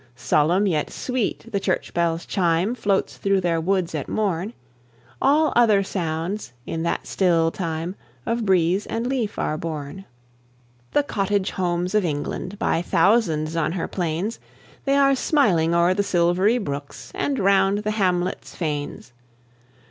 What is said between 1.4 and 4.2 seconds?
the church bell's chime Floats through their woods at